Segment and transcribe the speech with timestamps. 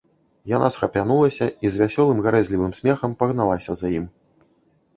[0.51, 4.05] Яна схапянулася і з вясёлым, гарэзлівым смехам пагналася за ім.